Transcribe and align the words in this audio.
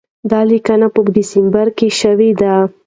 دا 0.31 0.41
لیکنه 0.51 0.87
په 0.93 0.99
ډسمبر 1.15 1.67
کې 1.77 1.87
شوې 1.99 2.29
ده. 2.41 2.53